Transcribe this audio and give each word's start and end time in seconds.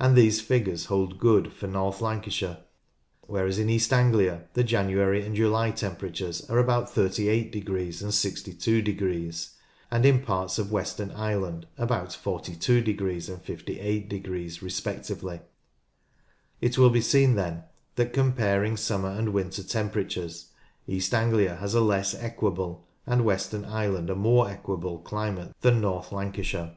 and 0.00 0.16
these 0.16 0.40
figures 0.40 0.86
hold 0.86 1.18
good 1.18 1.52
for 1.52 1.66
North 1.66 2.00
Lancashire, 2.00 2.60
whereas 3.26 3.58
in 3.58 3.68
East 3.68 3.92
Anglia 3.92 4.44
the 4.54 4.64
January 4.64 5.20
and 5.22 5.36
July 5.36 5.70
temperatures 5.72 6.48
are 6.48 6.56
about 6.56 6.88
38 6.90 7.54
and 8.00 8.14
62 8.14 9.42
and 9.90 10.06
in 10.06 10.22
parts 10.22 10.58
of 10.58 10.72
western 10.72 11.10
Ireland 11.10 11.66
about 11.76 12.14
42 12.14 12.96
and 13.28 13.42
58 13.42 14.62
respectively. 14.62 15.40
It 16.62 16.78
will 16.78 16.88
be 16.88 17.02
seen 17.02 17.34
then 17.34 17.64
that, 17.96 18.14
comparing 18.14 18.78
summer 18.78 19.10
and 19.10 19.34
winter 19.34 19.62
temperatures, 19.62 20.46
East 20.86 21.12
Anglia 21.12 21.56
has 21.56 21.74
a 21.74 21.82
less 21.82 22.14
equable, 22.14 22.86
and 23.06 23.22
western 23.22 23.66
Ireland 23.66 24.08
a 24.08 24.14
more 24.14 24.48
equable, 24.48 25.00
climate 25.00 25.54
than 25.60 25.82
North 25.82 26.10
Lancashire. 26.10 26.74